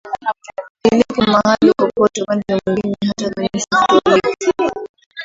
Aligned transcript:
lililopo 0.83 1.21
mahali 1.31 1.71
popote 1.77 2.21
Upande 2.21 2.43
mwingine 2.67 3.13
hata 3.17 3.29
Kanisa 3.29 3.85
Katoliki 3.87 4.53